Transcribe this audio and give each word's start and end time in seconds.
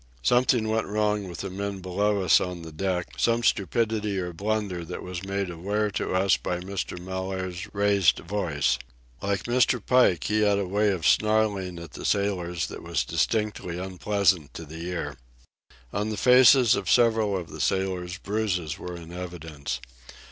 Something 0.23 0.67
went 0.67 0.87
wrong 0.87 1.29
with 1.29 1.41
the 1.41 1.51
men 1.51 1.79
below 1.79 2.23
us 2.23 2.41
on 2.41 2.63
the 2.63 2.71
deck, 2.71 3.09
some 3.17 3.43
stupidity 3.43 4.17
or 4.17 4.33
blunder 4.33 4.83
that 4.83 5.03
was 5.03 5.23
made 5.23 5.51
aware 5.51 5.91
to 5.91 6.15
us 6.15 6.37
by 6.37 6.57
Mr. 6.59 6.97
Mellaire's 6.99 7.71
raised 7.71 8.17
voice. 8.17 8.79
Like 9.21 9.43
Mr. 9.43 9.79
Pike, 9.79 10.23
he 10.23 10.41
had 10.41 10.57
a 10.57 10.67
way 10.67 10.89
of 10.89 11.05
snarling 11.07 11.77
at 11.77 11.91
the 11.91 12.03
sailors 12.03 12.65
that 12.65 12.81
was 12.81 13.03
distinctly 13.03 13.77
unpleasant 13.77 14.55
to 14.55 14.65
the 14.65 14.87
ear. 14.87 15.17
On 15.93 16.09
the 16.09 16.17
faces 16.17 16.73
of 16.73 16.89
several 16.89 17.37
of 17.37 17.51
the 17.51 17.61
sailors 17.61 18.17
bruises 18.17 18.79
were 18.79 18.95
in 18.95 19.13
evidence. 19.13 19.79